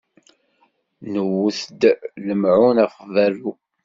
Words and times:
Newwet-d 1.11 1.81
lemɛun 2.27 2.77
ɣef 2.85 2.95
berru. 3.13 3.51